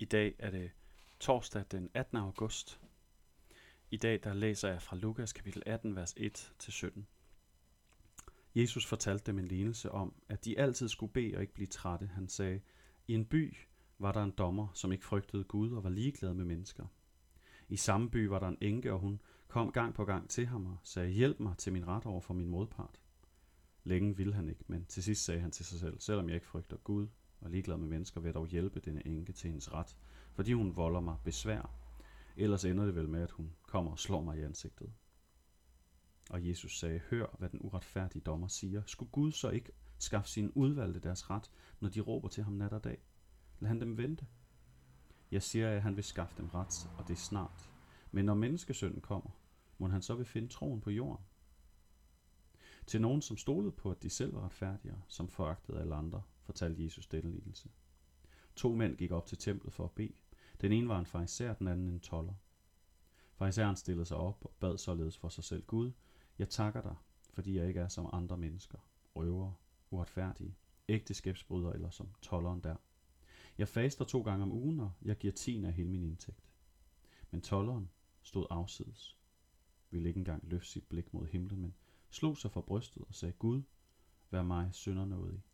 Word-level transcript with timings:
I 0.00 0.04
dag 0.04 0.34
er 0.38 0.50
det 0.50 0.70
torsdag 1.20 1.64
den 1.70 1.90
18. 1.94 2.18
august. 2.18 2.80
I 3.90 3.96
dag 3.96 4.20
der 4.24 4.34
læser 4.34 4.68
jeg 4.68 4.82
fra 4.82 4.96
Lukas 4.96 5.32
kapitel 5.32 5.62
18, 5.66 5.96
vers 5.96 6.14
1-17. 6.14 7.02
Jesus 8.54 8.86
fortalte 8.86 9.24
dem 9.24 9.38
en 9.38 9.48
lignelse 9.48 9.92
om, 9.92 10.14
at 10.28 10.44
de 10.44 10.58
altid 10.58 10.88
skulle 10.88 11.12
bede 11.12 11.34
og 11.36 11.40
ikke 11.40 11.54
blive 11.54 11.66
trætte. 11.66 12.06
Han 12.06 12.28
sagde, 12.28 12.60
i 13.08 13.14
en 13.14 13.24
by 13.24 13.56
var 13.98 14.12
der 14.12 14.22
en 14.22 14.30
dommer, 14.30 14.68
som 14.74 14.92
ikke 14.92 15.04
frygtede 15.04 15.44
Gud 15.44 15.72
og 15.72 15.84
var 15.84 15.90
ligeglad 15.90 16.34
med 16.34 16.44
mennesker. 16.44 16.86
I 17.68 17.76
samme 17.76 18.10
by 18.10 18.26
var 18.26 18.38
der 18.38 18.48
en 18.48 18.58
enke, 18.60 18.92
og 18.92 18.98
hun 18.98 19.20
kom 19.48 19.72
gang 19.72 19.94
på 19.94 20.04
gang 20.04 20.30
til 20.30 20.46
ham 20.46 20.66
og 20.66 20.78
sagde, 20.82 21.10
hjælp 21.10 21.40
mig 21.40 21.56
til 21.56 21.72
min 21.72 21.86
ret 21.86 22.06
over 22.06 22.20
for 22.20 22.34
min 22.34 22.48
modpart. 22.48 23.00
Længe 23.84 24.16
ville 24.16 24.34
han 24.34 24.48
ikke, 24.48 24.64
men 24.66 24.84
til 24.84 25.02
sidst 25.02 25.24
sagde 25.24 25.40
han 25.40 25.50
til 25.50 25.66
sig 25.66 25.80
selv, 25.80 26.00
selvom 26.00 26.28
jeg 26.28 26.34
ikke 26.34 26.46
frygter 26.46 26.76
Gud 26.76 27.08
og 27.40 27.50
ligeglad 27.50 27.76
med 27.76 27.86
mennesker, 27.86 28.20
vil 28.20 28.28
jeg 28.28 28.34
dog 28.34 28.46
hjælpe 28.46 28.80
denne 28.80 29.06
enke 29.06 29.32
til 29.32 29.50
hendes 29.50 29.72
ret, 29.72 29.96
fordi 30.34 30.52
hun 30.52 30.76
volder 30.76 31.00
mig 31.00 31.16
besvær. 31.24 31.70
Ellers 32.36 32.64
ender 32.64 32.84
det 32.84 32.94
vel 32.94 33.08
med, 33.08 33.22
at 33.22 33.30
hun 33.30 33.52
kommer 33.62 33.90
og 33.90 33.98
slår 33.98 34.22
mig 34.22 34.38
i 34.38 34.42
ansigtet. 34.42 34.92
Og 36.30 36.48
Jesus 36.48 36.78
sagde, 36.78 37.00
hør, 37.10 37.36
hvad 37.38 37.48
den 37.48 37.60
uretfærdige 37.62 38.22
dommer 38.22 38.48
siger. 38.48 38.82
Skulle 38.86 39.10
Gud 39.10 39.32
så 39.32 39.50
ikke 39.50 39.72
skaffe 39.98 40.30
sine 40.30 40.56
udvalgte 40.56 41.00
deres 41.00 41.30
ret, 41.30 41.50
når 41.80 41.88
de 41.88 42.00
råber 42.00 42.28
til 42.28 42.44
ham 42.44 42.52
nat 42.52 42.72
og 42.72 42.84
dag? 42.84 42.98
Lad 43.60 43.68
han 43.68 43.80
dem 43.80 43.96
vente. 43.96 44.26
Jeg 45.30 45.42
siger, 45.42 45.70
at 45.70 45.82
han 45.82 45.96
vil 45.96 46.04
skaffe 46.04 46.34
dem 46.38 46.48
ret, 46.48 46.90
og 46.98 47.08
det 47.08 47.14
er 47.14 47.18
snart. 47.18 47.70
Men 48.12 48.24
når 48.24 48.34
menneskesønnen 48.34 49.00
kommer, 49.00 49.30
må 49.78 49.88
han 49.88 50.02
så 50.02 50.14
vil 50.14 50.26
finde 50.26 50.48
troen 50.48 50.80
på 50.80 50.90
jorden. 50.90 51.24
Til 52.86 53.00
nogen, 53.00 53.22
som 53.22 53.36
stolede 53.36 53.72
på, 53.72 53.90
at 53.90 54.02
de 54.02 54.10
selv 54.10 54.34
var 54.34 54.44
retfærdige, 54.44 54.94
som 55.08 55.28
foragtede 55.28 55.80
alle 55.80 55.94
andre, 55.94 56.22
fortalte 56.48 56.84
Jesus 56.84 57.06
dette 57.06 57.30
lignelse. 57.30 57.68
To 58.56 58.74
mænd 58.74 58.96
gik 58.96 59.10
op 59.10 59.26
til 59.26 59.38
templet 59.38 59.72
for 59.72 59.84
at 59.84 59.90
bede. 59.90 60.12
Den 60.60 60.72
ene 60.72 60.88
var 60.88 60.98
en 60.98 61.06
fariser, 61.06 61.54
den 61.54 61.68
anden 61.68 61.88
en 61.88 62.00
toller. 62.00 62.34
Fariseren 63.34 63.76
stillede 63.76 64.06
sig 64.06 64.16
op 64.16 64.44
og 64.44 64.52
bad 64.60 64.78
således 64.78 65.16
for 65.16 65.28
sig 65.28 65.44
selv. 65.44 65.62
Gud, 65.66 65.92
jeg 66.38 66.48
takker 66.48 66.82
dig, 66.82 66.96
fordi 67.32 67.56
jeg 67.56 67.68
ikke 67.68 67.80
er 67.80 67.88
som 67.88 68.10
andre 68.12 68.36
mennesker, 68.36 68.78
røver, 69.14 69.52
uretfærdige, 69.90 70.56
ægteskabsbrydere 70.88 71.74
eller 71.74 71.90
som 71.90 72.08
tolleren 72.22 72.60
der. 72.60 72.76
Jeg 73.58 73.68
faster 73.68 74.04
to 74.04 74.22
gange 74.22 74.42
om 74.42 74.52
ugen, 74.52 74.80
og 74.80 74.92
jeg 75.02 75.16
giver 75.16 75.32
tiende 75.32 75.68
af 75.68 75.74
hele 75.74 75.90
min 75.90 76.02
indtægt. 76.02 76.48
Men 77.30 77.40
tolleren 77.40 77.90
stod 78.22 78.46
afsides, 78.50 79.18
ville 79.90 80.08
ikke 80.08 80.18
engang 80.18 80.48
løfte 80.48 80.68
sit 80.68 80.84
blik 80.88 81.14
mod 81.14 81.26
himlen, 81.26 81.60
men 81.60 81.74
slog 82.10 82.36
sig 82.36 82.50
for 82.50 82.60
brystet 82.60 83.04
og 83.08 83.14
sagde, 83.14 83.32
Gud, 83.32 83.62
vær 84.30 84.42
mig 84.42 84.68
synder 84.72 85.04
noget 85.04 85.34
i. 85.34 85.47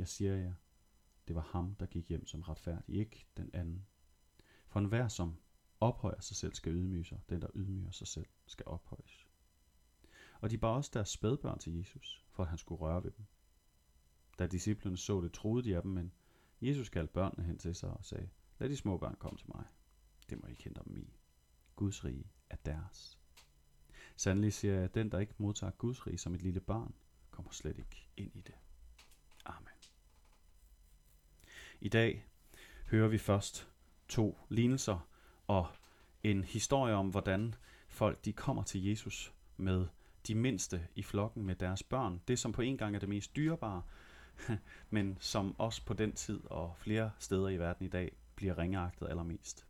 Jeg 0.00 0.08
siger 0.08 0.36
jer, 0.36 0.54
det 1.28 1.36
var 1.36 1.42
ham, 1.42 1.74
der 1.74 1.86
gik 1.86 2.08
hjem 2.08 2.26
som 2.26 2.40
retfærdig, 2.40 2.96
ikke 2.96 3.26
den 3.36 3.50
anden. 3.52 3.86
For 4.66 4.80
enhver, 4.80 5.08
som 5.08 5.36
ophøjer 5.80 6.20
sig 6.20 6.36
selv, 6.36 6.54
skal 6.54 6.72
ydmyge 6.72 7.04
sig. 7.04 7.20
Den, 7.28 7.42
der 7.42 7.48
ydmyger 7.54 7.90
sig 7.90 8.06
selv, 8.06 8.26
skal 8.46 8.66
ophøjes. 8.66 9.26
Og 10.40 10.50
de 10.50 10.58
bar 10.58 10.68
også 10.68 10.90
deres 10.94 11.08
spædbørn 11.08 11.58
til 11.58 11.76
Jesus, 11.76 12.24
for 12.30 12.42
at 12.42 12.48
han 12.48 12.58
skulle 12.58 12.80
røre 12.80 13.04
ved 13.04 13.10
dem. 13.10 13.26
Da 14.38 14.46
disciplene 14.46 14.96
så 14.96 15.20
det, 15.20 15.32
troede 15.32 15.64
de 15.64 15.76
af 15.76 15.82
dem, 15.82 15.90
men 15.90 16.12
Jesus 16.60 16.88
kaldte 16.88 17.12
børnene 17.12 17.46
hen 17.46 17.58
til 17.58 17.74
sig 17.74 17.90
og 17.90 18.04
sagde, 18.04 18.28
lad 18.58 18.68
de 18.68 18.76
små 18.76 18.98
børn 18.98 19.16
komme 19.18 19.38
til 19.38 19.48
mig. 19.54 19.64
Det 20.30 20.42
må 20.42 20.46
I 20.46 20.54
kende 20.54 20.80
dem 20.84 20.96
i. 20.96 21.14
Guds 21.76 22.04
rige 22.04 22.30
er 22.50 22.56
deres. 22.56 23.18
Sandelig 24.16 24.52
siger 24.52 24.74
jeg, 24.74 24.84
at 24.84 24.94
den, 24.94 25.10
der 25.10 25.18
ikke 25.18 25.34
modtager 25.38 25.70
Guds 25.70 26.06
rige 26.06 26.18
som 26.18 26.34
et 26.34 26.42
lille 26.42 26.60
barn, 26.60 26.94
kommer 27.30 27.50
slet 27.50 27.78
ikke 27.78 28.08
ind 28.16 28.36
i 28.36 28.40
det. 28.40 28.54
I 31.82 31.88
dag 31.88 32.26
hører 32.90 33.08
vi 33.08 33.18
først 33.18 33.68
to 34.08 34.38
lignelser 34.48 35.08
og 35.46 35.66
en 36.22 36.44
historie 36.44 36.94
om, 36.94 37.08
hvordan 37.08 37.54
folk 37.88 38.24
de 38.24 38.32
kommer 38.32 38.62
til 38.62 38.84
Jesus 38.84 39.34
med 39.56 39.86
de 40.26 40.34
mindste 40.34 40.86
i 40.94 41.02
flokken 41.02 41.44
med 41.44 41.54
deres 41.54 41.82
børn. 41.82 42.20
Det, 42.28 42.38
som 42.38 42.52
på 42.52 42.62
en 42.62 42.76
gang 42.76 42.94
er 42.94 43.00
det 43.00 43.08
mest 43.08 43.36
dyrebare, 43.36 43.82
men 44.90 45.16
som 45.20 45.60
også 45.60 45.84
på 45.84 45.94
den 45.94 46.12
tid 46.12 46.40
og 46.44 46.74
flere 46.76 47.10
steder 47.18 47.48
i 47.48 47.56
verden 47.56 47.86
i 47.86 47.88
dag 47.88 48.16
bliver 48.34 48.58
ringeagtet 48.58 49.08
allermest. 49.08 49.66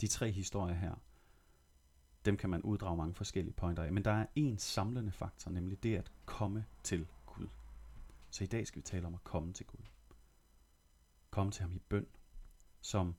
De 0.00 0.06
tre 0.06 0.30
historier 0.30 0.74
her, 0.74 0.94
dem 2.24 2.36
kan 2.36 2.50
man 2.50 2.62
uddrage 2.62 2.96
mange 2.96 3.14
forskellige 3.14 3.54
pointer 3.54 3.82
af, 3.82 3.92
men 3.92 4.04
der 4.04 4.10
er 4.10 4.26
en 4.34 4.58
samlende 4.58 5.12
faktor, 5.12 5.50
nemlig 5.50 5.82
det 5.82 5.96
at 5.96 6.12
komme 6.24 6.64
til 6.82 7.06
Gud. 7.26 7.48
Så 8.30 8.44
i 8.44 8.46
dag 8.46 8.66
skal 8.66 8.76
vi 8.76 8.82
tale 8.82 9.06
om 9.06 9.14
at 9.14 9.24
komme 9.24 9.52
til 9.52 9.66
Gud. 9.66 9.93
Komme 11.34 11.52
til 11.52 11.62
ham 11.62 11.72
i 11.72 11.78
bøn, 11.78 12.06
som 12.80 13.14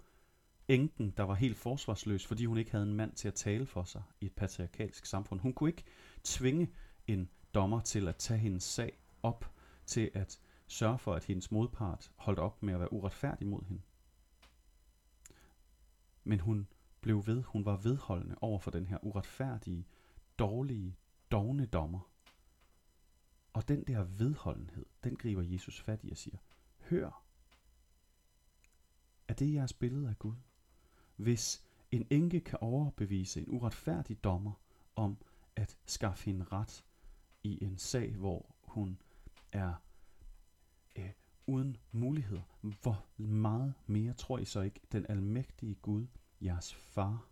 enken, 0.67 1.11
der 1.11 1.23
var 1.23 1.33
helt 1.33 1.57
forsvarsløs, 1.57 2.25
fordi 2.25 2.45
hun 2.45 2.57
ikke 2.57 2.71
havde 2.71 2.85
en 2.85 2.93
mand 2.93 3.13
til 3.13 3.27
at 3.27 3.33
tale 3.33 3.65
for 3.65 3.83
sig 3.83 4.03
i 4.21 4.25
et 4.25 4.33
patriarkalsk 4.33 5.05
samfund. 5.05 5.39
Hun 5.39 5.53
kunne 5.53 5.69
ikke 5.69 5.83
tvinge 6.23 6.71
en 7.07 7.29
dommer 7.53 7.81
til 7.81 8.07
at 8.07 8.15
tage 8.15 8.39
hendes 8.39 8.63
sag 8.63 8.99
op, 9.23 9.53
til 9.85 10.11
at 10.13 10.39
sørge 10.67 10.99
for, 10.99 11.13
at 11.13 11.23
hendes 11.25 11.51
modpart 11.51 12.11
holdt 12.15 12.39
op 12.39 12.63
med 12.63 12.73
at 12.73 12.79
være 12.79 12.93
uretfærdig 12.93 13.47
mod 13.47 13.61
hende. 13.65 13.81
Men 16.23 16.39
hun 16.39 16.67
blev 17.01 17.27
ved, 17.27 17.43
hun 17.43 17.65
var 17.65 17.77
vedholdende 17.77 18.35
over 18.41 18.59
for 18.59 18.71
den 18.71 18.87
her 18.87 18.97
uretfærdige, 19.01 19.87
dårlige, 20.39 20.97
dogne 21.31 21.65
dommer. 21.65 22.11
Og 23.53 23.67
den 23.67 23.83
der 23.83 24.03
vedholdenhed, 24.03 24.85
den 25.03 25.15
griber 25.15 25.41
Jesus 25.41 25.81
fat 25.81 25.99
i 26.03 26.11
og 26.11 26.17
siger, 26.17 26.37
hør, 26.79 27.24
er 29.27 29.33
det 29.33 29.53
jeres 29.53 29.73
billede 29.73 30.09
af 30.09 30.19
Gud? 30.19 30.35
Hvis 31.15 31.65
en 31.91 32.07
enke 32.09 32.39
kan 32.39 32.59
overbevise 32.61 33.41
en 33.41 33.49
uretfærdig 33.49 34.23
dommer 34.23 34.51
om 34.95 35.17
at 35.55 35.77
skaffe 35.85 36.25
hende 36.25 36.45
ret 36.45 36.85
i 37.43 37.63
en 37.63 37.77
sag, 37.77 38.15
hvor 38.15 38.55
hun 38.63 39.01
er 39.51 39.73
øh, 40.95 41.11
uden 41.47 41.77
muligheder, 41.91 42.41
hvor 42.61 43.05
meget 43.17 43.73
mere 43.85 44.13
tror 44.13 44.37
I 44.37 44.45
så 44.45 44.61
ikke, 44.61 44.81
den 44.91 45.05
almægtige 45.09 45.75
Gud, 45.75 46.07
jeres 46.41 46.73
far, 46.73 47.29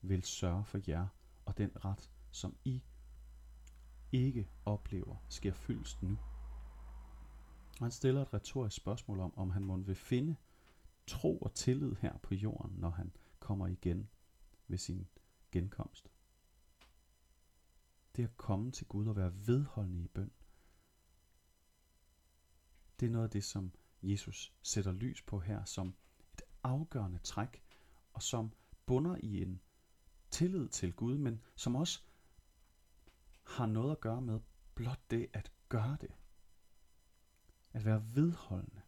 vil 0.00 0.22
sørge 0.22 0.64
for 0.64 0.80
jer 0.88 1.06
og 1.44 1.58
den 1.58 1.84
ret, 1.84 2.10
som 2.30 2.56
I 2.64 2.82
ikke 4.12 4.48
oplever, 4.64 5.16
sker 5.28 5.52
fyldst 5.52 6.02
nu. 6.02 6.18
Og 7.80 7.84
han 7.84 7.90
stiller 7.90 8.22
et 8.22 8.34
retorisk 8.34 8.76
spørgsmål 8.76 9.20
om, 9.20 9.38
om 9.38 9.50
han 9.50 9.64
må 9.64 9.76
vil 9.76 9.94
finde 9.94 10.36
tro 11.06 11.38
og 11.38 11.54
tillid 11.54 11.94
her 12.00 12.18
på 12.18 12.34
jorden, 12.34 12.76
når 12.76 12.90
han 12.90 13.16
kommer 13.40 13.66
igen 13.66 14.10
ved 14.68 14.78
sin 14.78 15.08
genkomst. 15.52 16.08
Det 18.16 18.24
at 18.24 18.36
komme 18.36 18.70
til 18.70 18.86
Gud 18.86 19.06
og 19.06 19.16
være 19.16 19.46
vedholdende 19.46 20.04
i 20.04 20.08
bøn. 20.08 20.30
Det 23.00 23.06
er 23.06 23.10
noget 23.10 23.24
af 23.24 23.30
det, 23.30 23.44
som 23.44 23.72
Jesus 24.02 24.54
sætter 24.62 24.92
lys 24.92 25.22
på 25.22 25.40
her 25.40 25.64
som 25.64 25.94
et 26.34 26.42
afgørende 26.62 27.18
træk, 27.18 27.62
og 28.12 28.22
som 28.22 28.52
bunder 28.86 29.16
i 29.22 29.42
en 29.42 29.60
tillid 30.30 30.68
til 30.68 30.92
Gud, 30.92 31.18
men 31.18 31.40
som 31.56 31.76
også 31.76 32.02
har 33.42 33.66
noget 33.66 33.92
at 33.92 34.00
gøre 34.00 34.22
med 34.22 34.40
blot 34.74 35.10
det 35.10 35.28
at 35.32 35.52
gøre 35.68 35.96
det. 36.00 36.10
At 37.72 37.84
være 37.84 38.04
vedholdende. 38.14 38.81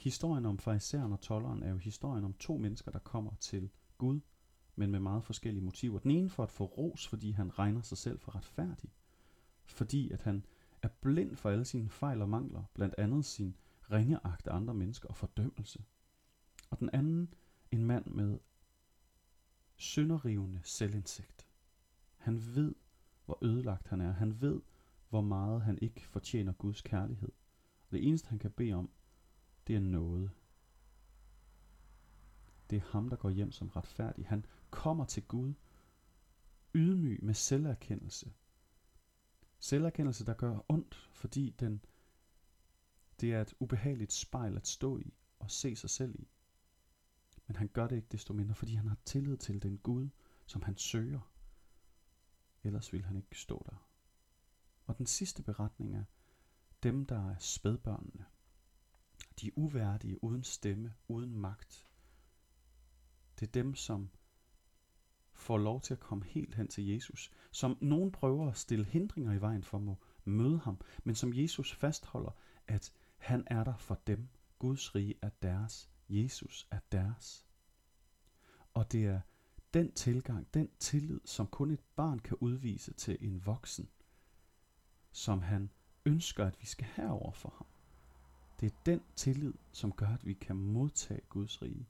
Historien 0.00 0.46
om 0.46 0.58
fariseren 0.58 1.12
og 1.12 1.20
tolleren 1.20 1.62
er 1.62 1.70
jo 1.70 1.76
historien 1.76 2.24
om 2.24 2.32
to 2.32 2.56
mennesker, 2.56 2.90
der 2.90 2.98
kommer 2.98 3.34
til 3.40 3.70
Gud, 3.98 4.20
men 4.76 4.90
med 4.90 5.00
meget 5.00 5.24
forskellige 5.24 5.64
motiver. 5.64 5.98
Den 5.98 6.10
ene 6.10 6.28
for 6.28 6.42
at 6.42 6.50
få 6.50 6.64
ros, 6.64 7.08
fordi 7.08 7.30
han 7.30 7.58
regner 7.58 7.82
sig 7.82 7.98
selv 7.98 8.18
for 8.18 8.34
retfærdig. 8.36 8.90
Fordi 9.64 10.10
at 10.10 10.22
han 10.22 10.44
er 10.82 10.88
blind 10.88 11.36
for 11.36 11.50
alle 11.50 11.64
sine 11.64 11.90
fejl 11.90 12.22
og 12.22 12.28
mangler, 12.28 12.62
blandt 12.74 12.94
andet 12.98 13.24
sin 13.24 13.56
ringeagt 13.90 14.46
af 14.46 14.56
andre 14.56 14.74
mennesker 14.74 15.08
og 15.08 15.16
fordømmelse. 15.16 15.84
Og 16.70 16.78
den 16.78 16.90
anden, 16.92 17.34
en 17.70 17.84
mand 17.84 18.06
med 18.06 18.38
synderivende 19.76 20.60
selvindsigt. 20.64 21.46
Han 22.16 22.54
ved, 22.54 22.74
hvor 23.24 23.38
ødelagt 23.42 23.88
han 23.88 24.00
er. 24.00 24.12
Han 24.12 24.40
ved, 24.40 24.60
hvor 25.08 25.20
meget 25.20 25.62
han 25.62 25.78
ikke 25.82 26.06
fortjener 26.06 26.52
Guds 26.52 26.82
kærlighed. 26.82 27.32
Og 27.86 27.92
det 27.92 28.08
eneste, 28.08 28.28
han 28.28 28.38
kan 28.38 28.50
bede 28.50 28.72
om, 28.72 28.90
det 29.66 29.76
er 29.76 29.80
noget. 29.80 30.30
Det 32.70 32.76
er 32.76 32.90
ham, 32.92 33.08
der 33.08 33.16
går 33.16 33.30
hjem 33.30 33.52
som 33.52 33.68
retfærdig. 33.68 34.28
Han 34.28 34.46
kommer 34.70 35.04
til 35.04 35.22
Gud 35.22 35.54
ydmyg 36.74 37.24
med 37.24 37.34
selverkendelse. 37.34 38.32
Selverkendelse, 39.58 40.26
der 40.26 40.34
gør 40.34 40.64
ondt, 40.68 41.10
fordi 41.12 41.50
den, 41.50 41.84
det 43.20 43.34
er 43.34 43.40
et 43.40 43.54
ubehageligt 43.58 44.12
spejl 44.12 44.56
at 44.56 44.66
stå 44.66 44.98
i 44.98 45.14
og 45.38 45.50
se 45.50 45.76
sig 45.76 45.90
selv 45.90 46.14
i. 46.20 46.28
Men 47.46 47.56
han 47.56 47.68
gør 47.68 47.86
det 47.86 47.96
ikke 47.96 48.08
desto 48.12 48.32
mindre, 48.32 48.54
fordi 48.54 48.74
han 48.74 48.88
har 48.88 48.98
tillid 49.04 49.36
til 49.36 49.62
den 49.62 49.78
Gud, 49.78 50.08
som 50.46 50.62
han 50.62 50.76
søger. 50.76 51.32
Ellers 52.62 52.92
vil 52.92 53.04
han 53.04 53.16
ikke 53.16 53.38
stå 53.38 53.66
der. 53.70 53.86
Og 54.86 54.98
den 54.98 55.06
sidste 55.06 55.42
beretning 55.42 55.94
er 55.94 56.04
dem, 56.82 57.06
der 57.06 57.30
er 57.30 57.38
spædbørnene. 57.38 58.24
De 59.40 59.46
er 59.46 59.52
uværdige, 59.56 60.24
uden 60.24 60.44
stemme, 60.44 60.94
uden 61.08 61.36
magt. 61.36 61.86
Det 63.40 63.46
er 63.46 63.52
dem, 63.52 63.74
som 63.74 64.10
får 65.32 65.58
lov 65.58 65.80
til 65.80 65.94
at 65.94 66.00
komme 66.00 66.24
helt 66.24 66.54
hen 66.54 66.68
til 66.68 66.86
Jesus, 66.86 67.30
som 67.52 67.78
nogen 67.80 68.12
prøver 68.12 68.50
at 68.50 68.56
stille 68.56 68.84
hindringer 68.84 69.32
i 69.32 69.40
vejen 69.40 69.62
for 69.62 69.78
må 69.78 69.96
møde 70.24 70.58
ham, 70.58 70.80
men 71.04 71.14
som 71.14 71.34
Jesus 71.34 71.74
fastholder, 71.74 72.30
at 72.66 72.92
han 73.16 73.44
er 73.46 73.64
der 73.64 73.76
for 73.76 73.94
dem. 73.94 74.28
Guds 74.58 74.94
rige 74.94 75.14
er 75.22 75.30
deres. 75.42 75.90
Jesus 76.08 76.68
er 76.70 76.78
deres. 76.92 77.46
Og 78.74 78.92
det 78.92 79.06
er 79.06 79.20
den 79.74 79.92
tilgang, 79.92 80.54
den 80.54 80.70
tillid, 80.78 81.20
som 81.24 81.46
kun 81.46 81.70
et 81.70 81.84
barn 81.96 82.18
kan 82.18 82.36
udvise 82.40 82.92
til 82.94 83.16
en 83.20 83.46
voksen, 83.46 83.90
som 85.12 85.42
han 85.42 85.70
ønsker, 86.04 86.46
at 86.46 86.60
vi 86.60 86.66
skal 86.66 86.86
have 86.86 87.10
over 87.10 87.32
for 87.32 87.54
ham. 87.58 87.69
Det 88.60 88.72
er 88.72 88.76
den 88.86 89.02
tillid, 89.16 89.54
som 89.72 89.92
gør, 89.92 90.06
at 90.06 90.26
vi 90.26 90.32
kan 90.32 90.56
modtage 90.56 91.20
Guds 91.28 91.62
rige. 91.62 91.88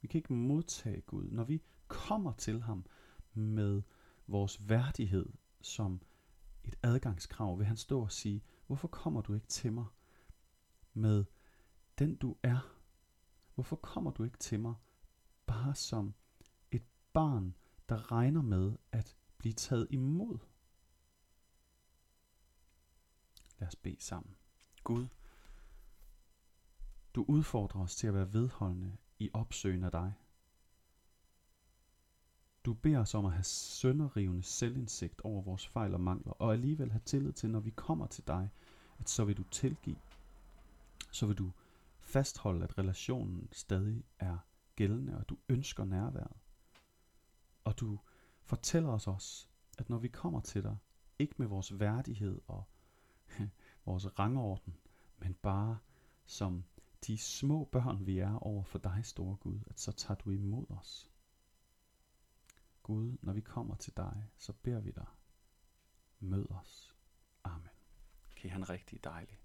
Vi 0.00 0.08
kan 0.08 0.18
ikke 0.18 0.32
modtage 0.32 1.00
Gud. 1.00 1.30
Når 1.30 1.44
vi 1.44 1.62
kommer 1.88 2.32
til 2.32 2.62
ham 2.62 2.86
med 3.34 3.82
vores 4.26 4.68
værdighed 4.68 5.32
som 5.60 6.00
et 6.64 6.76
adgangskrav, 6.82 7.58
vil 7.58 7.66
han 7.66 7.76
stå 7.76 8.00
og 8.00 8.12
sige, 8.12 8.44
hvorfor 8.66 8.88
kommer 8.88 9.20
du 9.20 9.34
ikke 9.34 9.46
til 9.46 9.72
mig 9.72 9.86
med 10.94 11.24
den 11.98 12.16
du 12.16 12.36
er? 12.42 12.76
Hvorfor 13.54 13.76
kommer 13.76 14.10
du 14.10 14.24
ikke 14.24 14.38
til 14.38 14.60
mig 14.60 14.74
bare 15.46 15.74
som 15.74 16.14
et 16.70 16.84
barn, 17.12 17.54
der 17.88 18.12
regner 18.12 18.42
med 18.42 18.76
at 18.92 19.16
blive 19.38 19.52
taget 19.52 19.86
imod? 19.90 20.38
Lad 23.58 23.68
os 23.68 23.76
bede 23.76 24.00
sammen. 24.00 24.36
Gud, 24.84 25.06
du 27.16 27.24
udfordrer 27.28 27.80
os 27.80 27.96
til 27.96 28.06
at 28.06 28.14
være 28.14 28.32
vedholdende 28.32 28.96
i 29.18 29.30
opsøgen 29.32 29.84
af 29.84 29.90
dig. 29.90 30.14
Du 32.64 32.74
beder 32.74 32.98
os 32.98 33.14
om 33.14 33.26
at 33.26 33.32
have 33.32 33.44
sønderrivende 33.44 34.42
selvindsigt 34.42 35.20
over 35.20 35.42
vores 35.42 35.66
fejl 35.66 35.94
og 35.94 36.00
mangler, 36.00 36.32
og 36.32 36.52
alligevel 36.52 36.90
have 36.90 37.00
tillid 37.04 37.32
til, 37.32 37.50
når 37.50 37.60
vi 37.60 37.70
kommer 37.70 38.06
til 38.06 38.26
dig, 38.26 38.50
at 38.98 39.08
så 39.08 39.24
vil 39.24 39.36
du 39.36 39.42
tilgive. 39.42 39.96
Så 41.12 41.26
vil 41.26 41.38
du 41.38 41.52
fastholde, 41.98 42.64
at 42.64 42.78
relationen 42.78 43.48
stadig 43.52 44.04
er 44.18 44.38
gældende, 44.76 45.18
og 45.18 45.28
du 45.28 45.36
ønsker 45.48 45.84
nærværet. 45.84 46.36
Og 47.64 47.80
du 47.80 47.98
fortæller 48.42 48.88
os 48.88 49.06
også, 49.06 49.48
at 49.78 49.90
når 49.90 49.98
vi 49.98 50.08
kommer 50.08 50.40
til 50.40 50.62
dig, 50.62 50.76
ikke 51.18 51.34
med 51.38 51.46
vores 51.46 51.80
værdighed 51.80 52.40
og 52.46 52.64
vores 53.86 54.18
rangorden, 54.18 54.76
men 55.18 55.34
bare 55.34 55.78
som 56.26 56.64
de 57.06 57.18
små 57.18 57.64
børn, 57.64 58.06
vi 58.06 58.18
er 58.18 58.34
over 58.38 58.64
for 58.64 58.78
dig, 58.78 59.00
store 59.04 59.36
Gud, 59.36 59.60
at 59.66 59.80
så 59.80 59.92
tager 59.92 60.18
du 60.18 60.30
imod 60.30 60.66
os. 60.68 61.10
Gud, 62.82 63.16
når 63.22 63.32
vi 63.32 63.40
kommer 63.40 63.74
til 63.74 63.96
dig, 63.96 64.30
så 64.36 64.52
beder 64.52 64.80
vi 64.80 64.90
dig, 64.90 65.06
mød 66.20 66.50
os. 66.50 66.94
Amen. 67.44 67.62
Kan 67.62 67.70
okay, 68.30 68.50
han 68.50 68.70
rigtig 68.70 69.04
dejlig. 69.04 69.38